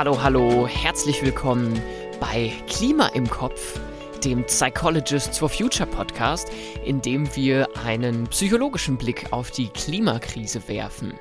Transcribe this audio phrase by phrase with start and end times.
[0.00, 1.78] Hallo, hallo, herzlich willkommen
[2.20, 3.78] bei Klima im Kopf,
[4.24, 6.50] dem Psychologists for Future Podcast,
[6.86, 11.12] in dem wir einen psychologischen Blick auf die Klimakrise werfen.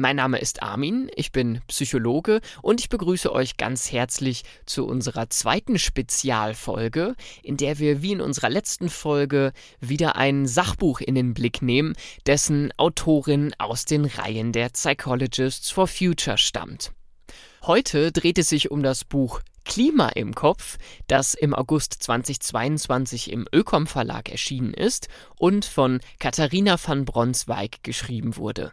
[0.00, 5.28] Mein Name ist Armin, ich bin Psychologe und ich begrüße euch ganz herzlich zu unserer
[5.28, 11.34] zweiten Spezialfolge, in der wir wie in unserer letzten Folge wieder ein Sachbuch in den
[11.34, 11.92] Blick nehmen,
[12.24, 16.92] dessen Autorin aus den Reihen der Psychologists for Future stammt.
[17.66, 23.46] Heute dreht es sich um das Buch Klima im Kopf, das im August 2022 im
[23.52, 28.72] Ökom Verlag erschienen ist und von Katharina van Bronswijk geschrieben wurde.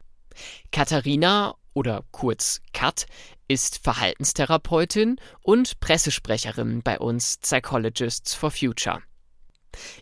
[0.71, 3.05] Katharina oder kurz Kat
[3.47, 9.01] ist Verhaltenstherapeutin und Pressesprecherin bei uns Psychologists for Future.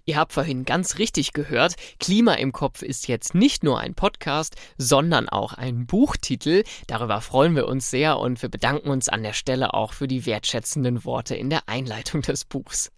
[0.06, 4.56] Ihr habt vorhin ganz richtig gehört, Klima im Kopf ist jetzt nicht nur ein Podcast,
[4.78, 6.64] sondern auch ein Buchtitel.
[6.88, 10.26] Darüber freuen wir uns sehr und wir bedanken uns an der Stelle auch für die
[10.26, 12.92] wertschätzenden Worte in der Einleitung des Buchs.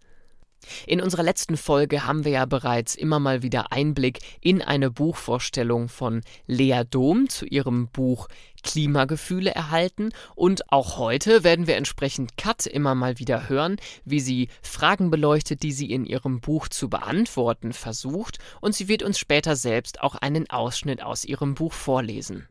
[0.86, 5.90] In unserer letzten Folge haben wir ja bereits immer mal wieder Einblick in eine Buchvorstellung
[5.90, 8.28] von Lea Dom zu ihrem Buch
[8.64, 14.50] Klimagefühle erhalten und auch heute werden wir entsprechend Kat immer mal wieder hören, wie sie
[14.62, 19.56] Fragen beleuchtet, die sie in ihrem Buch zu beantworten versucht und sie wird uns später
[19.56, 22.48] selbst auch einen Ausschnitt aus ihrem Buch vorlesen.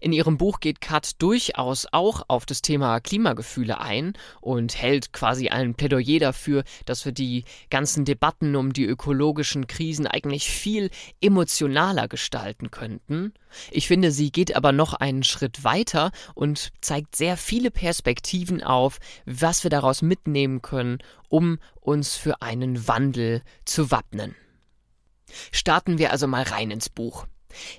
[0.00, 5.48] In ihrem Buch geht Kat durchaus auch auf das Thema Klimagefühle ein und hält quasi
[5.48, 12.08] ein Plädoyer dafür, dass wir die ganzen Debatten um die ökologischen Krisen eigentlich viel emotionaler
[12.08, 13.32] gestalten könnten.
[13.70, 18.98] Ich finde, sie geht aber noch einen Schritt weiter und zeigt sehr viele Perspektiven auf,
[19.26, 24.34] was wir daraus mitnehmen können, um uns für einen Wandel zu wappnen.
[25.50, 27.26] Starten wir also mal rein ins Buch.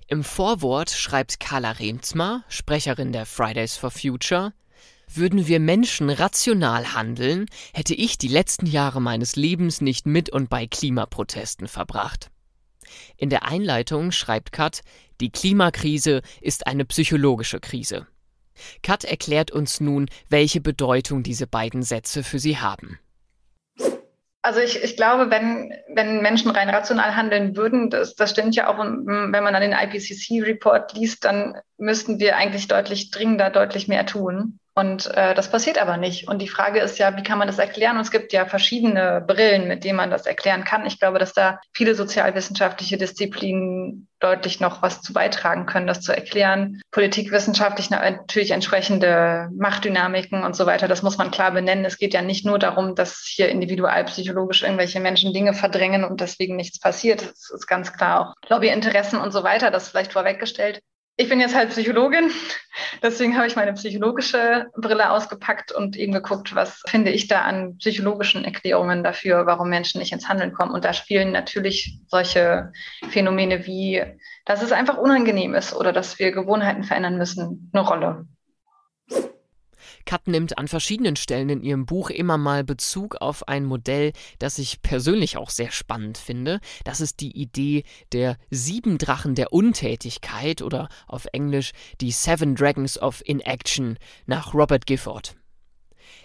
[0.07, 4.53] Im Vorwort schreibt Carla Remzma, Sprecherin der Fridays for Future,
[5.07, 10.49] würden wir Menschen rational handeln, hätte ich die letzten Jahre meines Lebens nicht mit und
[10.49, 12.31] bei Klimaprotesten verbracht.
[13.17, 14.81] In der Einleitung schreibt Kat,
[15.21, 18.07] die Klimakrise ist eine psychologische Krise.
[18.81, 22.99] Kat erklärt uns nun, welche Bedeutung diese beiden Sätze für sie haben.
[24.45, 28.67] Also ich, ich glaube, wenn, wenn Menschen rein rational handeln würden, das, das stimmt ja
[28.67, 34.05] auch, wenn man dann den IPCC-Report liest, dann müssten wir eigentlich deutlich dringender, deutlich mehr
[34.05, 34.59] tun.
[34.75, 36.27] Und äh, das passiert aber nicht.
[36.27, 37.97] Und die Frage ist ja, wie kann man das erklären?
[37.97, 40.85] Und es gibt ja verschiedene Brillen, mit denen man das erklären kann.
[40.87, 46.15] Ich glaube, dass da viele sozialwissenschaftliche Disziplinen deutlich noch was zu beitragen können, das zu
[46.15, 46.81] erklären.
[46.89, 50.87] Politikwissenschaftlich natürlich entsprechende Machtdynamiken und so weiter.
[50.87, 51.85] Das muss man klar benennen.
[51.85, 56.55] Es geht ja nicht nur darum, dass hier individualpsychologisch irgendwelche Menschen Dinge verdrängen und deswegen
[56.55, 57.21] nichts passiert.
[57.21, 59.69] Das ist ganz klar auch Lobbyinteressen und so weiter.
[59.69, 60.81] Das vielleicht vorweggestellt
[61.15, 62.31] ich bin jetzt halt Psychologin,
[63.03, 67.77] deswegen habe ich meine psychologische Brille ausgepackt und eben geguckt, was finde ich da an
[67.77, 70.71] psychologischen Erklärungen dafür, warum Menschen nicht ins Handeln kommen.
[70.71, 72.71] Und da spielen natürlich solche
[73.09, 74.03] Phänomene wie,
[74.45, 78.25] dass es einfach unangenehm ist oder dass wir Gewohnheiten verändern müssen, eine Rolle.
[80.05, 84.59] Kat nimmt an verschiedenen Stellen in ihrem Buch immer mal Bezug auf ein Modell, das
[84.59, 86.59] ich persönlich auch sehr spannend finde.
[86.83, 91.71] Das ist die Idee der sieben Drachen der Untätigkeit oder auf Englisch
[92.01, 95.35] die Seven Dragons of Inaction nach Robert Gifford.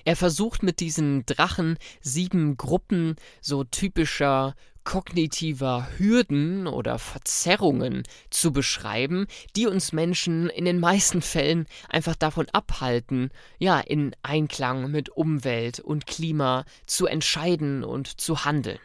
[0.04, 4.54] Er versucht mit diesen Drachen sieben Gruppen so typischer
[4.88, 12.47] kognitiver Hürden oder Verzerrungen zu beschreiben, die uns Menschen in den meisten Fällen einfach davon
[12.54, 13.28] abhalten,
[13.59, 18.78] ja, in Einklang mit Umwelt und Klima zu entscheiden und zu handeln.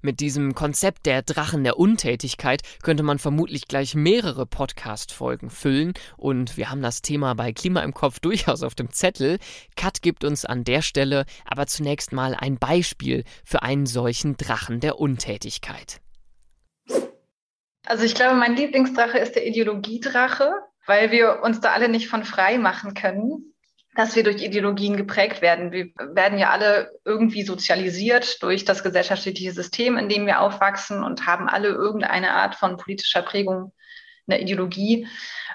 [0.00, 6.56] Mit diesem Konzept der Drachen der Untätigkeit könnte man vermutlich gleich mehrere Podcast-Folgen füllen und
[6.56, 9.38] wir haben das Thema bei Klima im Kopf durchaus auf dem Zettel.
[9.76, 14.80] Kat gibt uns an der Stelle aber zunächst mal ein Beispiel für einen solchen Drachen
[14.80, 16.00] der Untätigkeit.
[17.86, 20.52] Also ich glaube, mein Lieblingsdrache ist der Ideologiedrache,
[20.86, 23.51] weil wir uns da alle nicht von frei machen können
[23.94, 25.70] dass wir durch Ideologien geprägt werden.
[25.70, 31.26] Wir werden ja alle irgendwie sozialisiert durch das gesellschaftliche System, in dem wir aufwachsen und
[31.26, 33.72] haben alle irgendeine Art von politischer Prägung,
[34.28, 35.06] eine Ideologie.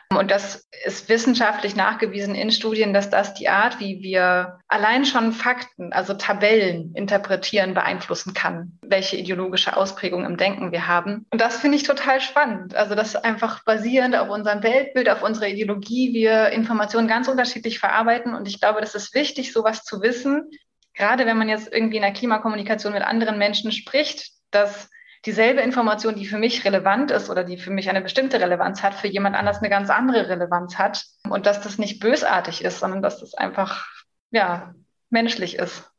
[0.10, 5.34] Und das ist wissenschaftlich nachgewiesen in Studien, dass das die Art, wie wir allein schon
[5.34, 11.26] Fakten, also Tabellen interpretieren, beeinflussen kann, welche ideologische Ausprägung im Denken wir haben.
[11.30, 12.74] Und das finde ich total spannend.
[12.74, 18.34] Also, dass einfach basierend auf unserem Weltbild, auf unserer Ideologie, wir Informationen ganz unterschiedlich verarbeiten.
[18.34, 20.50] Und ich glaube, das ist wichtig, sowas zu wissen,
[20.94, 24.90] gerade wenn man jetzt irgendwie in der Klimakommunikation mit anderen Menschen spricht, dass
[25.28, 28.96] dieselbe Information, die für mich relevant ist oder die für mich eine bestimmte Relevanz hat,
[28.96, 33.02] für jemand anders eine ganz andere Relevanz hat und dass das nicht bösartig ist, sondern
[33.02, 33.86] dass das einfach,
[34.32, 34.74] ja,
[35.10, 35.92] menschlich ist.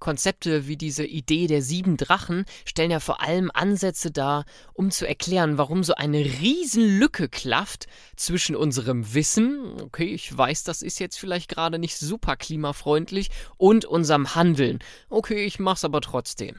[0.00, 5.06] Konzepte wie diese Idee der sieben Drachen stellen ja vor allem Ansätze dar, um zu
[5.06, 7.86] erklären, warum so eine Riesenlücke klafft
[8.16, 13.84] zwischen unserem Wissen, okay, ich weiß, das ist jetzt vielleicht gerade nicht super klimafreundlich, und
[13.84, 14.80] unserem Handeln.
[15.10, 16.56] Okay, ich mach's aber trotzdem.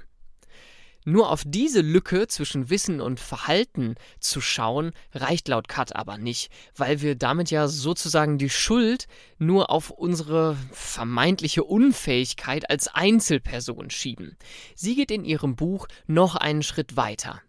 [1.05, 6.51] Nur auf diese Lücke zwischen Wissen und Verhalten zu schauen, reicht laut Kat aber nicht,
[6.75, 9.07] weil wir damit ja sozusagen die Schuld
[9.37, 14.37] nur auf unsere vermeintliche Unfähigkeit als Einzelperson schieben.
[14.75, 17.41] Sie geht in ihrem Buch noch einen Schritt weiter.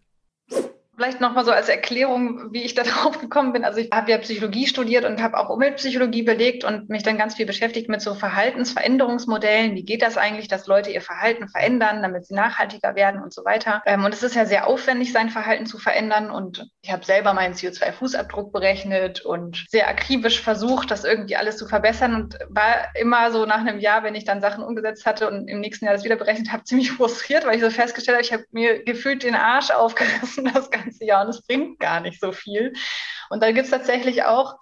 [1.01, 3.65] Vielleicht nochmal so als Erklärung, wie ich da drauf gekommen bin.
[3.65, 7.33] Also ich habe ja Psychologie studiert und habe auch Umweltpsychologie belegt und mich dann ganz
[7.33, 9.73] viel beschäftigt mit so Verhaltensveränderungsmodellen.
[9.73, 13.43] Wie geht das eigentlich, dass Leute ihr Verhalten verändern, damit sie nachhaltiger werden und so
[13.43, 13.81] weiter.
[13.87, 16.29] Ähm, und es ist ja sehr aufwendig, sein Verhalten zu verändern.
[16.29, 21.65] Und ich habe selber meinen CO2-Fußabdruck berechnet und sehr akribisch versucht, das irgendwie alles zu
[21.65, 25.47] verbessern und war immer so nach einem Jahr, wenn ich dann Sachen umgesetzt hatte und
[25.47, 28.33] im nächsten Jahr das wieder berechnet habe, ziemlich frustriert, weil ich so festgestellt habe, ich
[28.33, 32.19] habe mir gefühlt den Arsch aufgerissen, das Ganze ganze Jahr und es bringt gar nicht
[32.19, 32.73] so viel.
[33.29, 34.55] Und da gibt es tatsächlich auch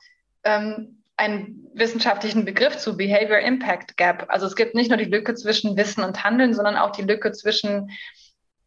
[0.43, 4.25] ähm, einen wissenschaftlichen Begriff zu Behavior Impact Gap.
[4.29, 7.31] Also es gibt nicht nur die Lücke zwischen Wissen und Handeln, sondern auch die Lücke
[7.31, 7.91] zwischen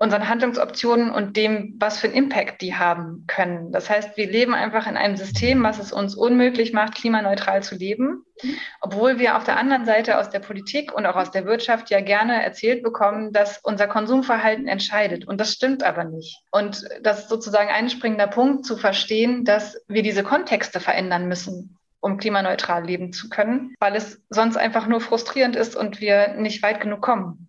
[0.02, 3.70] unseren Handlungsoptionen und dem, was für einen Impact die haben können.
[3.70, 7.76] Das heißt, wir leben einfach in einem System, was es uns unmöglich macht, klimaneutral zu
[7.76, 8.24] leben,
[8.80, 12.00] obwohl wir auf der anderen Seite aus der Politik und auch aus der Wirtschaft ja
[12.00, 15.24] gerne erzählt bekommen, dass unser Konsumverhalten entscheidet.
[15.28, 16.40] Und das stimmt aber nicht.
[16.50, 21.78] Und das ist sozusagen ein springender Punkt zu verstehen, dass wir diese Kontexte verändern müssen
[22.04, 26.60] um klimaneutral leben zu können, weil es sonst einfach nur frustrierend ist und wir nicht
[26.60, 27.48] weit genug kommen.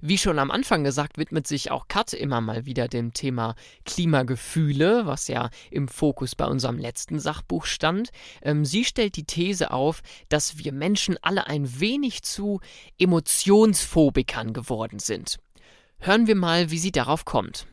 [0.00, 3.54] Wie schon am Anfang gesagt, widmet sich auch Kat immer mal wieder dem Thema
[3.84, 8.10] Klimagefühle, was ja im Fokus bei unserem letzten Sachbuch stand.
[8.42, 12.60] Ähm, sie stellt die These auf, dass wir Menschen alle ein wenig zu
[12.98, 15.38] Emotionsphobikern geworden sind.
[16.00, 17.66] Hören wir mal, wie sie darauf kommt.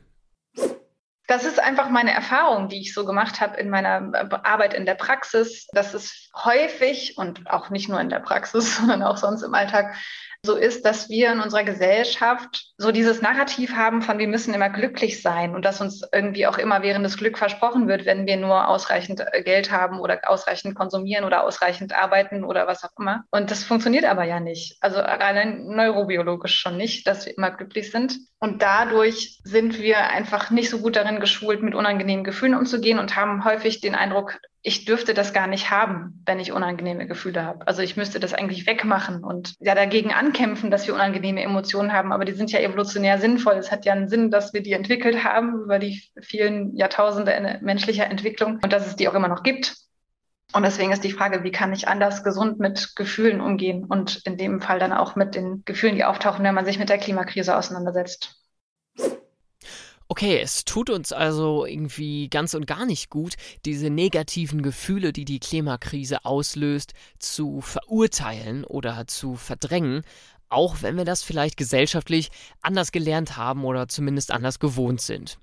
[1.27, 4.11] Das ist einfach meine Erfahrung, die ich so gemacht habe in meiner
[4.43, 9.01] Arbeit in der Praxis, dass es häufig und auch nicht nur in der Praxis, sondern
[9.01, 9.95] auch sonst im Alltag
[10.45, 14.69] so ist, dass wir in unserer Gesellschaft so dieses Narrativ haben von wir müssen immer
[14.69, 18.67] glücklich sein und dass uns irgendwie auch immer währendes Glück versprochen wird, wenn wir nur
[18.67, 23.23] ausreichend äh, Geld haben oder ausreichend konsumieren oder ausreichend arbeiten oder was auch immer.
[23.31, 24.77] Und das funktioniert aber ja nicht.
[24.81, 28.17] Also allein neurobiologisch schon nicht, dass wir immer glücklich sind.
[28.39, 33.15] Und dadurch sind wir einfach nicht so gut darin geschult, mit unangenehmen Gefühlen umzugehen und
[33.15, 37.67] haben häufig den Eindruck, ich dürfte das gar nicht haben, wenn ich unangenehme Gefühle habe.
[37.67, 42.11] Also ich müsste das eigentlich wegmachen und ja dagegen ankämpfen, dass wir unangenehme Emotionen haben.
[42.11, 43.53] Aber die sind ja evolutionär sinnvoll.
[43.53, 48.07] Es hat ja einen Sinn, dass wir die entwickelt haben über die vielen Jahrtausende menschlicher
[48.07, 49.75] Entwicklung und dass es die auch immer noch gibt.
[50.51, 54.35] Und deswegen ist die Frage, wie kann ich anders gesund mit Gefühlen umgehen und in
[54.35, 57.55] dem Fall dann auch mit den Gefühlen, die auftauchen, wenn man sich mit der Klimakrise
[57.55, 58.35] auseinandersetzt.
[60.07, 63.33] Okay, es tut uns also irgendwie ganz und gar nicht gut,
[63.65, 70.03] diese negativen Gefühle, die die Klimakrise auslöst, zu verurteilen oder zu verdrängen,
[70.47, 72.29] auch wenn wir das vielleicht gesellschaftlich
[72.61, 75.39] anders gelernt haben oder zumindest anders gewohnt sind.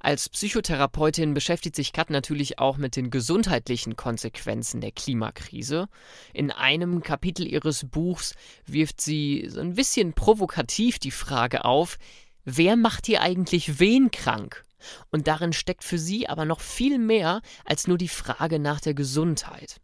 [0.00, 5.88] Als Psychotherapeutin beschäftigt sich Kat natürlich auch mit den gesundheitlichen Konsequenzen der Klimakrise.
[6.32, 11.98] In einem Kapitel ihres Buchs wirft sie so ein bisschen provokativ die Frage auf,
[12.44, 14.64] wer macht hier eigentlich wen krank?
[15.10, 18.94] Und darin steckt für sie aber noch viel mehr als nur die Frage nach der
[18.94, 19.80] Gesundheit.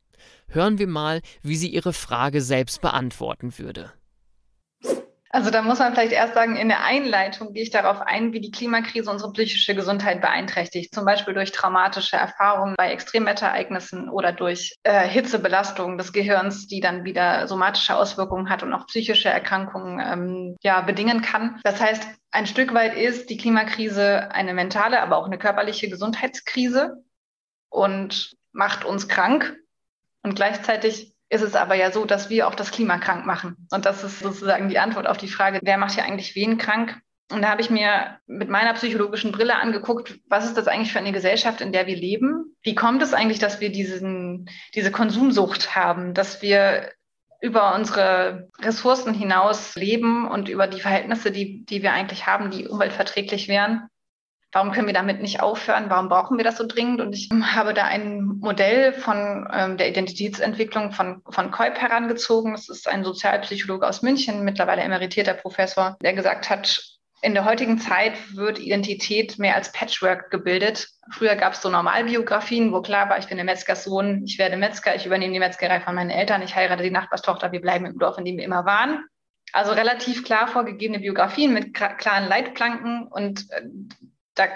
[0.49, 3.93] Hören wir mal, wie sie ihre Frage selbst beantworten würde.
[5.31, 8.41] Also da muss man vielleicht erst sagen, in der Einleitung gehe ich darauf ein, wie
[8.41, 10.95] die Klimakrise unsere psychische Gesundheit beeinträchtigt.
[10.95, 17.05] Zum Beispiel durch traumatische Erfahrungen bei Extremwetterereignissen oder durch äh, Hitzebelastungen des Gehirns, die dann
[17.05, 21.61] wieder somatische Auswirkungen hat und auch psychische Erkrankungen ähm, ja, bedingen kann.
[21.63, 27.05] Das heißt, ein Stück weit ist die Klimakrise eine mentale, aber auch eine körperliche Gesundheitskrise
[27.69, 29.57] und macht uns krank.
[30.23, 33.69] Und gleichzeitig ist es aber ja so, dass wir auch das Klima krank machen.
[33.71, 36.99] Und das ist sozusagen die Antwort auf die Frage, wer macht ja eigentlich wen krank?
[37.31, 40.99] Und da habe ich mir mit meiner psychologischen Brille angeguckt, was ist das eigentlich für
[40.99, 42.57] eine Gesellschaft, in der wir leben?
[42.63, 46.91] Wie kommt es eigentlich, dass wir diesen, diese Konsumsucht haben, dass wir
[47.41, 52.67] über unsere Ressourcen hinaus leben und über die Verhältnisse, die, die wir eigentlich haben, die
[52.67, 53.89] umweltverträglich wären?
[54.53, 55.91] Warum können wir damit nicht aufhören?
[55.91, 57.01] Warum brauchen wir das so dringend?
[57.01, 62.53] Und ich habe da ein Modell von ähm, der Identitätsentwicklung von, von Kolb herangezogen.
[62.53, 67.79] Das ist ein Sozialpsychologe aus München, mittlerweile emeritierter Professor, der gesagt hat, in der heutigen
[67.79, 70.89] Zeit wird Identität mehr als Patchwork gebildet.
[71.13, 74.95] Früher gab es so Normalbiografien, wo klar war, ich bin der Metzgerssohn, ich werde Metzger,
[74.95, 78.19] ich übernehme die Metzgerei von meinen Eltern, ich heirate die Nachbarstochter, wir bleiben im Dorf,
[78.19, 79.05] in dem wir immer waren.
[79.53, 83.63] Also relativ klar vorgegebene Biografien mit klaren Leitplanken und äh,
[84.39, 84.47] da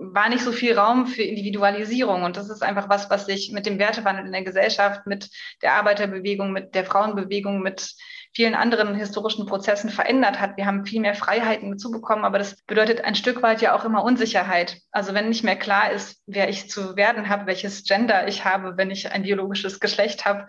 [0.00, 2.22] war nicht so viel Raum für Individualisierung.
[2.22, 5.28] Und das ist einfach was, was sich mit dem Wertewandel in der Gesellschaft, mit
[5.62, 7.94] der Arbeiterbewegung, mit der Frauenbewegung, mit
[8.32, 10.56] vielen anderen historischen Prozessen verändert hat.
[10.56, 13.84] Wir haben viel mehr Freiheiten dazu bekommen, aber das bedeutet ein Stück weit ja auch
[13.84, 14.78] immer Unsicherheit.
[14.90, 18.76] Also wenn nicht mehr klar ist, wer ich zu werden habe, welches Gender ich habe,
[18.76, 20.46] wenn ich ein biologisches Geschlecht habe,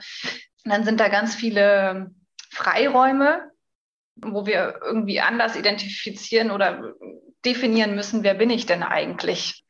[0.64, 2.12] dann sind da ganz viele
[2.52, 3.51] Freiräume,
[4.26, 6.94] wo wir irgendwie anders identifizieren oder
[7.46, 9.64] definieren müssen, wer bin ich denn eigentlich?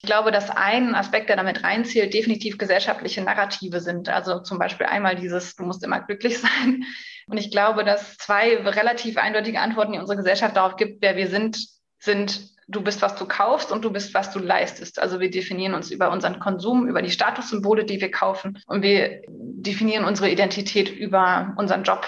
[0.00, 4.08] Ich glaube, dass ein Aspekt, der damit reinzielt, definitiv gesellschaftliche Narrative sind.
[4.08, 6.84] Also zum Beispiel einmal dieses, du musst immer glücklich sein.
[7.26, 11.28] Und ich glaube, dass zwei relativ eindeutige Antworten, die unsere Gesellschaft darauf gibt, wer wir
[11.28, 11.58] sind,
[11.98, 14.98] sind, du bist, was du kaufst und du bist, was du leistest.
[14.98, 18.58] Also wir definieren uns über unseren Konsum, über die Statussymbole, die wir kaufen.
[18.66, 22.06] Und wir definieren unsere Identität über unseren Job,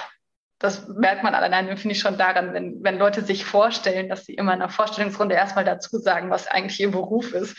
[0.59, 4.35] das merkt man alleine, finde ich, schon daran, wenn, wenn Leute sich vorstellen, dass sie
[4.35, 7.57] immer in einer Vorstellungsrunde erstmal dazu sagen, was eigentlich ihr Beruf ist.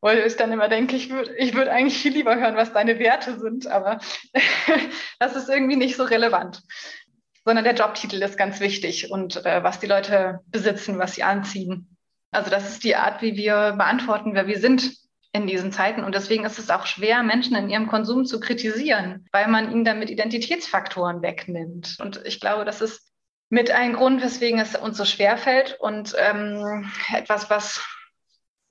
[0.00, 2.98] Weil ich dann immer denke, ich würde ich würd eigentlich viel lieber hören, was deine
[2.98, 4.00] Werte sind, aber
[5.20, 6.62] das ist irgendwie nicht so relevant.
[7.44, 11.96] Sondern der Jobtitel ist ganz wichtig und äh, was die Leute besitzen, was sie anziehen.
[12.32, 15.01] Also das ist die Art, wie wir beantworten, wer wir sind
[15.32, 16.04] in diesen Zeiten.
[16.04, 19.84] Und deswegen ist es auch schwer, Menschen in ihrem Konsum zu kritisieren, weil man ihnen
[19.84, 21.96] damit Identitätsfaktoren wegnimmt.
[22.00, 23.12] Und ich glaube, das ist
[23.48, 27.82] mit ein Grund, weswegen es uns so schwer fällt und ähm, etwas, was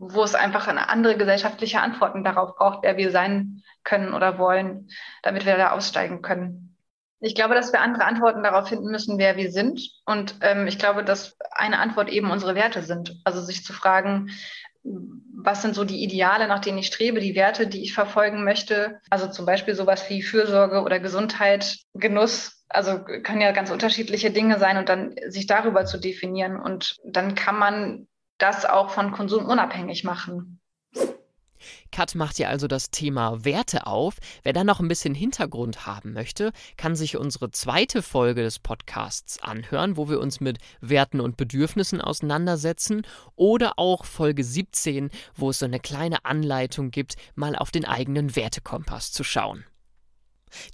[0.01, 4.89] wo es einfach eine andere gesellschaftliche Antworten darauf braucht, wer wir sein können oder wollen,
[5.22, 6.75] damit wir da aussteigen können.
[7.20, 9.80] Ich glaube, dass wir andere Antworten darauf finden müssen, wer wir sind.
[10.06, 13.22] Und ähm, ich glaube, dass eine Antwort eben unsere Werte sind.
[13.25, 14.32] Also sich zu fragen,
[14.83, 19.00] was sind so die Ideale, nach denen ich strebe, die Werte, die ich verfolgen möchte.
[19.09, 22.63] Also zum Beispiel sowas wie Fürsorge oder Gesundheit, Genuss.
[22.69, 26.59] Also können ja ganz unterschiedliche Dinge sein und dann sich darüber zu definieren.
[26.59, 28.07] Und dann kann man
[28.38, 30.61] das auch von Konsum unabhängig machen.
[31.91, 34.15] Kat macht ja also das Thema Werte auf.
[34.43, 39.41] Wer da noch ein bisschen Hintergrund haben möchte, kann sich unsere zweite Folge des Podcasts
[39.41, 43.03] anhören, wo wir uns mit Werten und Bedürfnissen auseinandersetzen.
[43.36, 48.36] Oder auch Folge 17, wo es so eine kleine Anleitung gibt, mal auf den eigenen
[48.36, 49.65] Wertekompass zu schauen.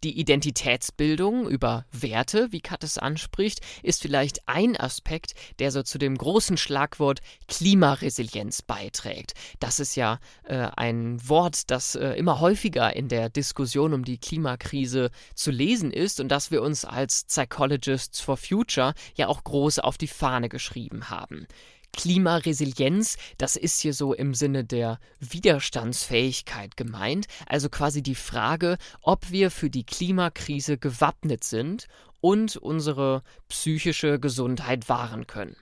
[0.03, 5.98] Die Identitätsbildung über Werte, wie Kat es anspricht, ist vielleicht ein Aspekt, der so zu
[5.98, 9.34] dem großen Schlagwort Klimaresilienz beiträgt.
[9.60, 14.17] Das ist ja äh, ein Wort, das äh, immer häufiger in der Diskussion um die
[14.17, 19.79] Klimakrise zu lesen ist und das wir uns als Psychologists for Future ja auch groß
[19.79, 21.48] auf die Fahne geschrieben haben.
[21.97, 29.31] Klimaresilienz, das ist hier so im Sinne der Widerstandsfähigkeit gemeint, also quasi die Frage, ob
[29.31, 31.87] wir für die Klimakrise gewappnet sind
[32.21, 35.55] und unsere psychische Gesundheit wahren können.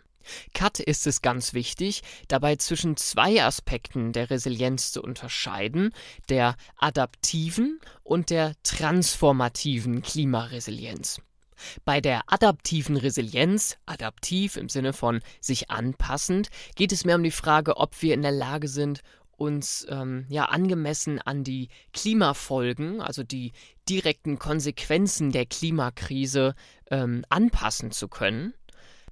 [0.53, 5.93] Kat ist es ganz wichtig, dabei zwischen zwei Aspekten der Resilienz zu unterscheiden,
[6.29, 11.21] der adaptiven und der transformativen Klimaresilienz.
[11.83, 17.31] Bei der adaptiven Resilienz, adaptiv im Sinne von sich anpassend, geht es mehr um die
[17.31, 19.01] Frage, ob wir in der Lage sind,
[19.37, 23.51] uns ähm, ja angemessen an die Klimafolgen, also die
[23.89, 26.55] direkten Konsequenzen der Klimakrise
[26.89, 28.53] ähm, anpassen zu können.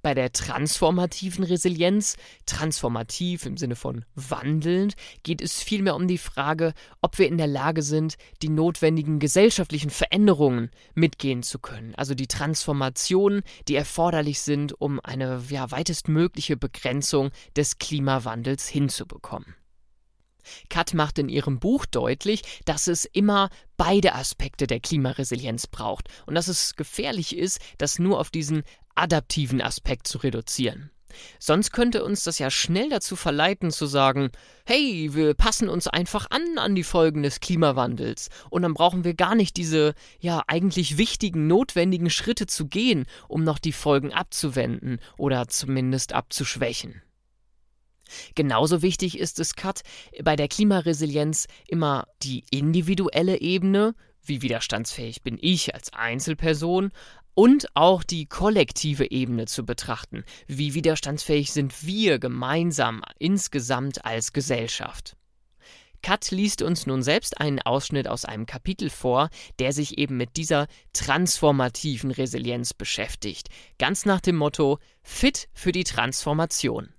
[0.04, 6.74] Bei der transformativen Resilienz, transformativ im Sinne von wandelnd, geht es vielmehr um die Frage,
[7.00, 11.94] ob wir in der Lage sind, die notwendigen gesellschaftlichen Veränderungen mitgehen zu können.
[11.94, 19.54] Also die Transformationen, die erforderlich sind, um eine ja, weitestmögliche Begrenzung des Klimawandels hinzubekommen.
[20.68, 26.34] Kat macht in ihrem Buch deutlich, dass es immer beide Aspekte der Klimaresilienz braucht und
[26.34, 28.62] dass es gefährlich ist, das nur auf diesen
[28.94, 30.90] adaptiven Aspekt zu reduzieren.
[31.38, 34.30] Sonst könnte uns das ja schnell dazu verleiten zu sagen,
[34.66, 39.14] hey, wir passen uns einfach an an die Folgen des Klimawandels und dann brauchen wir
[39.14, 44.98] gar nicht diese ja eigentlich wichtigen, notwendigen Schritte zu gehen, um noch die Folgen abzuwenden
[45.16, 47.02] oder zumindest abzuschwächen.
[48.34, 49.80] Genauso wichtig ist es, Kat,
[50.22, 56.92] bei der Klimaresilienz immer die individuelle Ebene, wie widerstandsfähig bin ich als Einzelperson,
[57.34, 60.24] und auch die kollektive Ebene zu betrachten.
[60.46, 65.16] Wie widerstandsfähig sind wir gemeinsam insgesamt als Gesellschaft?
[66.02, 70.36] Kat liest uns nun selbst einen Ausschnitt aus einem Kapitel vor, der sich eben mit
[70.36, 73.48] dieser transformativen Resilienz beschäftigt.
[73.78, 76.92] Ganz nach dem Motto Fit für die Transformation.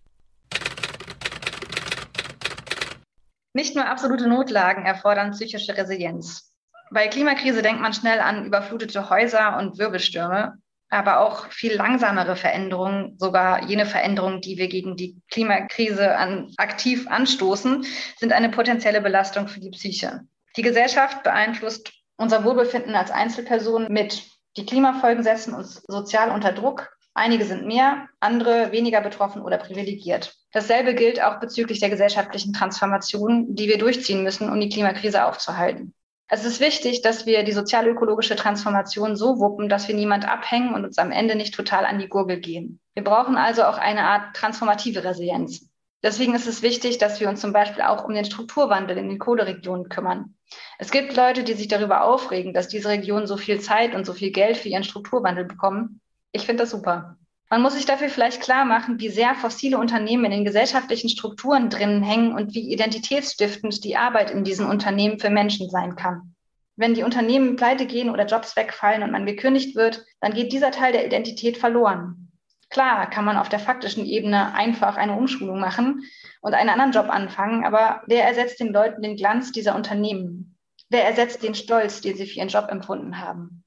[3.54, 6.55] Nicht nur absolute Notlagen erfordern psychische Resilienz.
[6.92, 10.58] Bei Klimakrise denkt man schnell an überflutete Häuser und Wirbelstürme,
[10.90, 17.08] aber auch viel langsamere Veränderungen, sogar jene Veränderungen, die wir gegen die Klimakrise an, aktiv
[17.08, 17.86] anstoßen,
[18.18, 20.22] sind eine potenzielle Belastung für die Psyche.
[20.58, 24.24] Die Gesellschaft beeinflusst unser Wohlbefinden als Einzelperson mit.
[24.58, 26.90] Die Klimafolgen setzen uns sozial unter Druck.
[27.14, 30.36] Einige sind mehr, andere weniger betroffen oder privilegiert.
[30.52, 35.94] Dasselbe gilt auch bezüglich der gesellschaftlichen Transformation, die wir durchziehen müssen, um die Klimakrise aufzuhalten.
[36.28, 40.84] Es ist wichtig, dass wir die sozialökologische Transformation so wuppen, dass wir niemand abhängen und
[40.84, 42.80] uns am Ende nicht total an die Gurgel gehen.
[42.96, 45.70] Wir brauchen also auch eine Art transformative Resilienz.
[46.02, 49.20] Deswegen ist es wichtig, dass wir uns zum Beispiel auch um den Strukturwandel in den
[49.20, 50.36] Kohleregionen kümmern.
[50.78, 54.14] Es gibt Leute, die sich darüber aufregen, dass diese Regionen so viel Zeit und so
[54.14, 56.02] viel Geld für ihren Strukturwandel bekommen.
[56.32, 57.18] Ich finde das super.
[57.56, 61.70] Man muss sich dafür vielleicht klar machen, wie sehr fossile Unternehmen in den gesellschaftlichen Strukturen
[61.70, 66.36] drinnen hängen und wie identitätsstiftend die Arbeit in diesen Unternehmen für Menschen sein kann.
[66.76, 70.72] Wenn die Unternehmen pleite gehen oder Jobs wegfallen und man gekündigt wird, dann geht dieser
[70.72, 72.30] Teil der Identität verloren.
[72.70, 76.04] Klar kann man auf der faktischen Ebene einfach eine Umschulung machen
[76.42, 80.58] und einen anderen Job anfangen, aber wer ersetzt den Leuten den Glanz dieser Unternehmen?
[80.90, 83.64] Wer ersetzt den Stolz, den sie für ihren Job empfunden haben?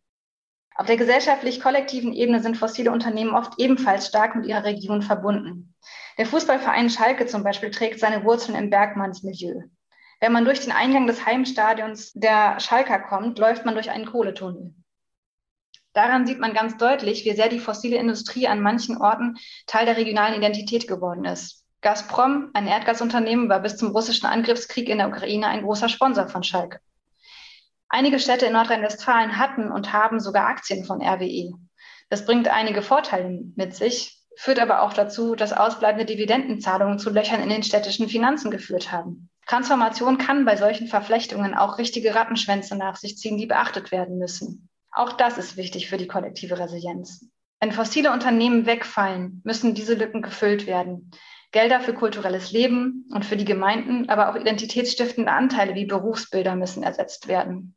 [0.79, 5.75] Auf der gesellschaftlich-kollektiven Ebene sind fossile Unternehmen oft ebenfalls stark mit ihrer Region verbunden.
[6.19, 9.63] Der Fußballverein Schalke zum Beispiel trägt seine Wurzeln im Bergmannsmilieu.
[10.21, 14.73] Wenn man durch den Eingang des Heimstadions der Schalker kommt, läuft man durch einen Kohletunnel.
[15.95, 19.97] Daran sieht man ganz deutlich, wie sehr die fossile Industrie an manchen Orten Teil der
[19.97, 21.65] regionalen Identität geworden ist.
[21.81, 26.45] Gazprom, ein Erdgasunternehmen, war bis zum russischen Angriffskrieg in der Ukraine ein großer Sponsor von
[26.45, 26.79] Schalke.
[27.91, 31.53] Einige Städte in Nordrhein-Westfalen hatten und haben sogar Aktien von RWE.
[32.11, 37.43] Das bringt einige Vorteile mit sich, führt aber auch dazu, dass ausbleibende Dividendenzahlungen zu Löchern
[37.43, 39.31] in den städtischen Finanzen geführt haben.
[39.47, 44.69] Transformation kann bei solchen Verflechtungen auch richtige Rattenschwänze nach sich ziehen, die beachtet werden müssen.
[44.93, 47.27] Auch das ist wichtig für die kollektive Resilienz.
[47.61, 51.11] Wenn fossile Unternehmen wegfallen, müssen diese Lücken gefüllt werden.
[51.51, 56.83] Gelder für kulturelles Leben und für die Gemeinden, aber auch identitätsstiftende Anteile wie Berufsbilder müssen
[56.83, 57.75] ersetzt werden.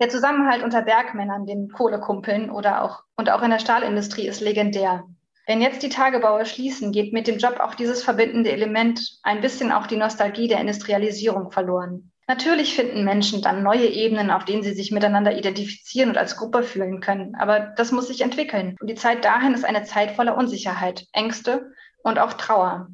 [0.00, 5.04] Der Zusammenhalt unter Bergmännern, den Kohlekumpeln oder auch und auch in der Stahlindustrie ist legendär.
[5.46, 9.72] Wenn jetzt die Tagebaue schließen, geht mit dem Job auch dieses verbindende Element, ein bisschen
[9.72, 12.12] auch die Nostalgie der Industrialisierung verloren.
[12.28, 16.62] Natürlich finden Menschen dann neue Ebenen, auf denen sie sich miteinander identifizieren und als Gruppe
[16.62, 17.34] fühlen können.
[17.34, 18.76] Aber das muss sich entwickeln.
[18.78, 22.88] Und die Zeit dahin ist eine Zeit voller Unsicherheit, Ängste und auch Trauer.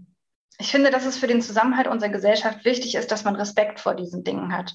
[0.59, 3.97] Ich finde, dass es für den Zusammenhalt unserer Gesellschaft wichtig ist, dass man Respekt vor
[3.97, 4.75] diesen Dingen hat.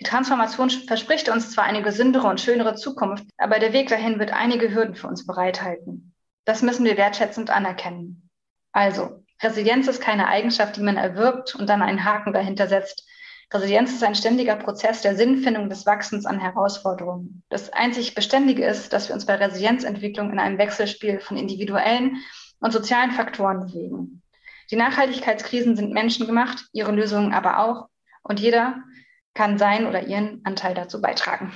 [0.00, 4.32] Die Transformation verspricht uns zwar eine gesündere und schönere Zukunft, aber der Weg dahin wird
[4.32, 6.14] einige Hürden für uns bereithalten.
[6.46, 8.30] Das müssen wir wertschätzend anerkennen.
[8.72, 13.06] Also, Resilienz ist keine Eigenschaft, die man erwirbt und dann einen Haken dahinter setzt.
[13.52, 17.42] Resilienz ist ein ständiger Prozess der Sinnfindung des Wachsens an Herausforderungen.
[17.50, 22.22] Das einzig Beständige ist, dass wir uns bei Resilienzentwicklung in einem Wechselspiel von individuellen
[22.60, 24.22] und sozialen Faktoren bewegen.
[24.70, 27.88] Die Nachhaltigkeitskrisen sind menschengemacht, ihre Lösungen aber auch.
[28.22, 28.82] Und jeder
[29.34, 31.52] kann seinen oder ihren Anteil dazu beitragen.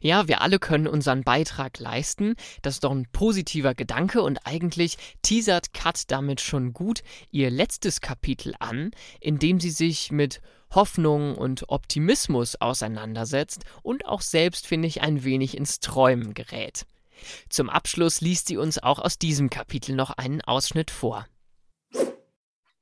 [0.00, 2.34] Ja, wir alle können unseren Beitrag leisten.
[2.62, 8.00] Das ist doch ein positiver Gedanke und eigentlich teasert Kat damit schon gut ihr letztes
[8.00, 8.90] Kapitel an,
[9.20, 10.40] in dem sie sich mit
[10.74, 16.86] Hoffnung und Optimismus auseinandersetzt und auch selbst, finde ich, ein wenig ins Träumen gerät.
[17.48, 21.26] Zum Abschluss liest sie uns auch aus diesem Kapitel noch einen Ausschnitt vor.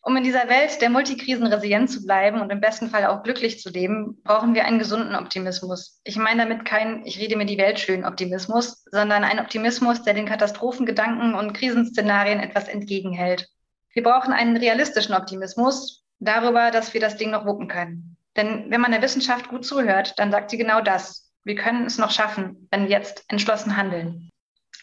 [0.07, 3.61] Um in dieser Welt der Multikrisen resilient zu bleiben und im besten Fall auch glücklich
[3.61, 5.99] zu leben, brauchen wir einen gesunden Optimismus.
[6.05, 10.13] Ich meine damit keinen, ich rede mir die Welt schön Optimismus, sondern einen Optimismus, der
[10.13, 13.49] den Katastrophengedanken und Krisenszenarien etwas entgegenhält.
[13.95, 18.19] Wir brauchen einen realistischen Optimismus darüber, dass wir das Ding noch wuppen können.
[18.37, 21.33] Denn wenn man der Wissenschaft gut zuhört, dann sagt sie genau das.
[21.45, 24.29] Wir können es noch schaffen, wenn wir jetzt entschlossen handeln.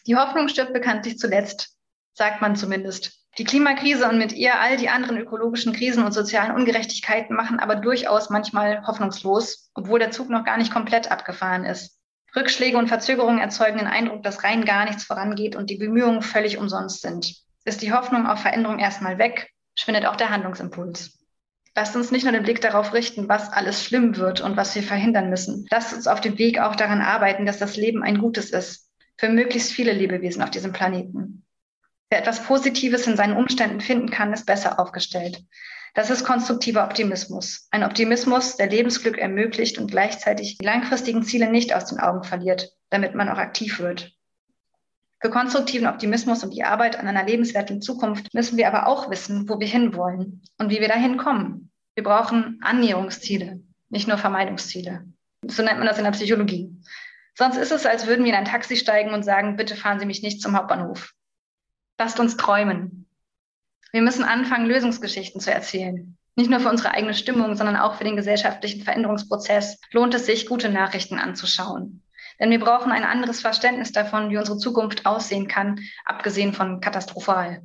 [0.07, 1.77] Die Hoffnung stirbt bekanntlich zuletzt,
[2.15, 3.20] sagt man zumindest.
[3.37, 7.75] Die Klimakrise und mit ihr all die anderen ökologischen Krisen und sozialen Ungerechtigkeiten machen aber
[7.75, 11.97] durchaus manchmal hoffnungslos, obwohl der Zug noch gar nicht komplett abgefahren ist.
[12.35, 16.57] Rückschläge und Verzögerungen erzeugen den Eindruck, dass rein gar nichts vorangeht und die Bemühungen völlig
[16.57, 17.35] umsonst sind.
[17.63, 21.19] Ist die Hoffnung auf Veränderung erstmal weg, schwindet auch der Handlungsimpuls.
[21.73, 24.83] Lasst uns nicht nur den Blick darauf richten, was alles schlimm wird und was wir
[24.83, 25.67] verhindern müssen.
[25.71, 28.89] Lasst uns auf dem Weg auch daran arbeiten, dass das Leben ein gutes ist.
[29.17, 31.45] Für möglichst viele Lebewesen auf diesem Planeten.
[32.11, 35.45] Wer etwas Positives in seinen Umständen finden kann, ist besser aufgestellt.
[35.93, 37.69] Das ist konstruktiver Optimismus.
[37.71, 42.73] Ein Optimismus, der Lebensglück ermöglicht und gleichzeitig die langfristigen Ziele nicht aus den Augen verliert,
[42.89, 44.11] damit man auch aktiv wird.
[45.21, 49.47] Für konstruktiven Optimismus und die Arbeit an einer lebenswerten Zukunft müssen wir aber auch wissen,
[49.47, 51.71] wo wir hinwollen und wie wir dahin kommen.
[51.95, 55.05] Wir brauchen Annäherungsziele, nicht nur Vermeidungsziele.
[55.47, 56.75] So nennt man das in der Psychologie.
[57.35, 60.05] Sonst ist es, als würden wir in ein Taxi steigen und sagen, bitte fahren Sie
[60.05, 61.13] mich nicht zum Hauptbahnhof.
[62.03, 63.05] Lasst uns träumen.
[63.91, 66.17] Wir müssen anfangen, Lösungsgeschichten zu erzählen.
[66.35, 70.47] Nicht nur für unsere eigene Stimmung, sondern auch für den gesellschaftlichen Veränderungsprozess lohnt es sich,
[70.47, 72.01] gute Nachrichten anzuschauen.
[72.39, 77.61] Denn wir brauchen ein anderes Verständnis davon, wie unsere Zukunft aussehen kann, abgesehen von katastrophal.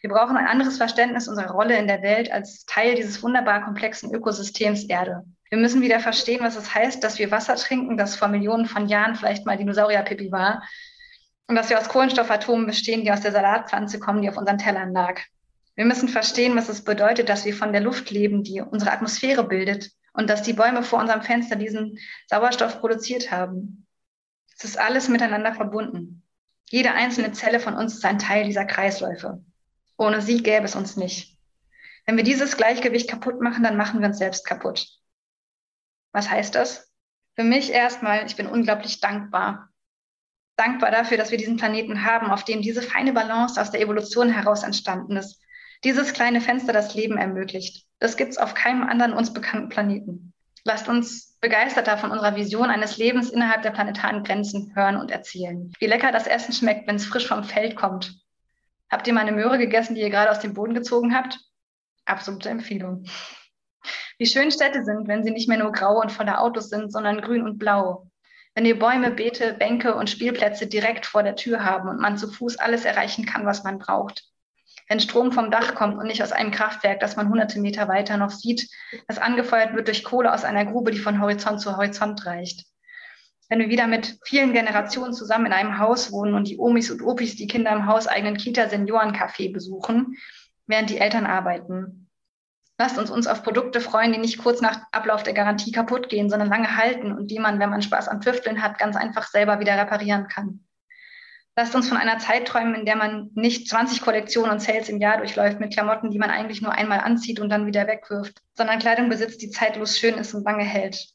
[0.00, 4.14] Wir brauchen ein anderes Verständnis unserer Rolle in der Welt als Teil dieses wunderbar komplexen
[4.14, 5.24] Ökosystems Erde.
[5.50, 8.88] Wir müssen wieder verstehen, was es heißt, dass wir Wasser trinken, das vor Millionen von
[8.88, 10.62] Jahren vielleicht mal Dinosaurierpipi war,
[11.48, 14.92] und dass wir aus Kohlenstoffatomen bestehen, die aus der Salatpflanze kommen, die auf unseren Tellern
[14.92, 15.20] lag.
[15.74, 19.44] Wir müssen verstehen, was es bedeutet, dass wir von der Luft leben, die unsere Atmosphäre
[19.44, 23.86] bildet und dass die Bäume vor unserem Fenster diesen Sauerstoff produziert haben.
[24.56, 26.22] Es ist alles miteinander verbunden.
[26.68, 29.42] Jede einzelne Zelle von uns ist ein Teil dieser Kreisläufe.
[29.96, 31.38] Ohne sie gäbe es uns nicht.
[32.04, 34.86] Wenn wir dieses Gleichgewicht kaputt machen, dann machen wir uns selbst kaputt.
[36.12, 36.92] Was heißt das?
[37.36, 39.67] Für mich erstmal, ich bin unglaublich dankbar.
[40.58, 44.28] Dankbar dafür, dass wir diesen Planeten haben, auf dem diese feine Balance aus der Evolution
[44.28, 45.40] heraus entstanden ist
[45.84, 47.86] dieses kleine Fenster das Leben ermöglicht.
[48.00, 50.32] Das gibt es auf keinem anderen uns bekannten Planeten.
[50.64, 55.72] Lasst uns begeisterter von unserer Vision eines Lebens innerhalb der planetaren Grenzen hören und erzählen.
[55.78, 58.20] Wie lecker das Essen schmeckt, wenn es frisch vom Feld kommt.
[58.90, 61.38] Habt ihr mal eine Möhre gegessen, die ihr gerade aus dem Boden gezogen habt?
[62.06, 63.04] Absolute Empfehlung.
[64.18, 67.20] Wie schön Städte sind, wenn sie nicht mehr nur grau und voller Autos sind, sondern
[67.20, 68.10] grün und blau.
[68.58, 72.26] Wenn wir Bäume, Beete, Bänke und Spielplätze direkt vor der Tür haben und man zu
[72.28, 74.24] Fuß alles erreichen kann, was man braucht
[74.88, 78.16] wenn Strom vom Dach kommt und nicht aus einem Kraftwerk, das man hunderte Meter weiter
[78.16, 78.68] noch sieht,
[79.06, 82.66] das angefeuert wird durch Kohle aus einer Grube, die von Horizont zu Horizont reicht.
[83.48, 87.02] Wenn wir wieder mit vielen Generationen zusammen in einem Haus wohnen und die Omis und
[87.02, 90.16] Opis die Kinder im hauseigenen Kita-Seniorencafé besuchen,
[90.66, 92.07] während die Eltern arbeiten.
[92.80, 96.30] Lasst uns uns auf Produkte freuen, die nicht kurz nach Ablauf der Garantie kaputt gehen,
[96.30, 99.58] sondern lange halten und die man, wenn man Spaß am Tüfteln hat, ganz einfach selber
[99.58, 100.64] wieder reparieren kann.
[101.56, 105.00] Lasst uns von einer Zeit träumen, in der man nicht 20 Kollektionen und Sales im
[105.00, 108.78] Jahr durchläuft mit Klamotten, die man eigentlich nur einmal anzieht und dann wieder wegwirft, sondern
[108.78, 111.08] Kleidung besitzt, die zeitlos schön ist und lange hält.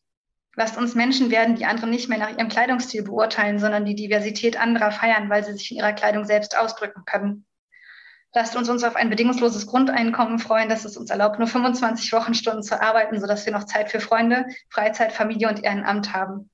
[0.58, 4.60] Lasst uns Menschen werden, die andere nicht mehr nach ihrem Kleidungsstil beurteilen, sondern die Diversität
[4.60, 7.46] anderer feiern, weil sie sich in ihrer Kleidung selbst ausdrücken können.
[8.36, 12.64] Lasst uns uns auf ein bedingungsloses Grundeinkommen freuen, das es uns erlaubt, nur 25 Wochenstunden
[12.64, 16.50] zu arbeiten, sodass wir noch Zeit für Freunde, Freizeit, Familie und Ehrenamt haben.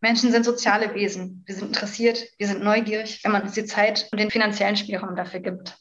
[0.00, 1.42] Menschen sind soziale Wesen.
[1.46, 5.16] Wir sind interessiert, wir sind neugierig, wenn man uns die Zeit und den finanziellen Spielraum
[5.16, 5.78] dafür gibt.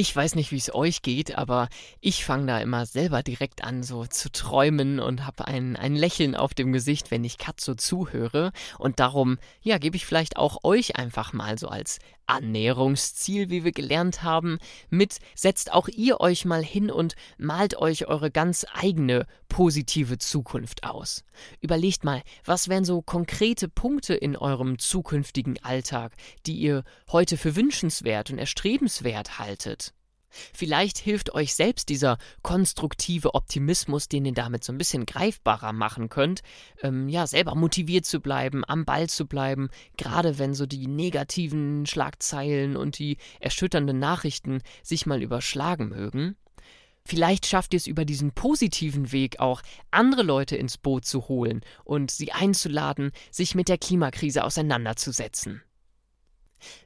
[0.00, 1.68] Ich weiß nicht, wie es euch geht, aber
[2.00, 6.36] ich fange da immer selber direkt an, so zu träumen und habe ein, ein Lächeln
[6.36, 8.52] auf dem Gesicht, wenn ich Katzo zuhöre.
[8.78, 13.72] Und darum, ja, gebe ich vielleicht auch euch einfach mal so als Annäherungsziel, wie wir
[13.72, 14.58] gelernt haben,
[14.90, 20.84] mit, setzt auch ihr euch mal hin und malt euch eure ganz eigene positive Zukunft
[20.84, 21.24] aus.
[21.60, 26.12] Überlegt mal, was wären so konkrete Punkte in eurem zukünftigen Alltag,
[26.46, 29.94] die ihr heute für wünschenswert und erstrebenswert haltet?
[30.30, 36.08] Vielleicht hilft euch selbst dieser konstruktive Optimismus, den ihr damit so ein bisschen greifbarer machen
[36.08, 36.42] könnt,
[36.82, 41.86] ähm, ja, selber motiviert zu bleiben, am Ball zu bleiben, gerade wenn so die negativen
[41.86, 46.36] Schlagzeilen und die erschütternden Nachrichten sich mal überschlagen mögen.
[47.04, 51.62] Vielleicht schafft ihr es über diesen positiven Weg auch, andere Leute ins Boot zu holen
[51.84, 55.62] und sie einzuladen, sich mit der Klimakrise auseinanderzusetzen.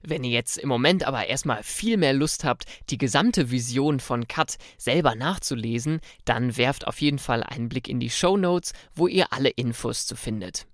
[0.02, 4.28] Wenn ihr jetzt im Moment aber erstmal viel mehr Lust habt, die gesamte Vision von
[4.28, 9.06] Cut selber nachzulesen, dann werft auf jeden Fall einen Blick in die Show Notes, wo
[9.06, 10.66] ihr alle Infos zu findet.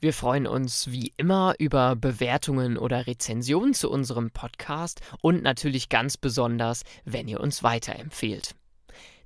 [0.00, 6.18] Wir freuen uns wie immer über Bewertungen oder Rezensionen zu unserem Podcast und natürlich ganz
[6.18, 8.54] besonders, wenn ihr uns weiterempfehlt.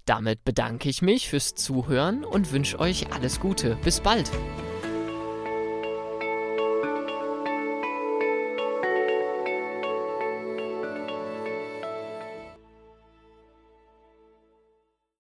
[0.04, 3.76] Damit bedanke ich mich fürs Zuhören und wünsche euch alles Gute.
[3.82, 4.30] Bis bald.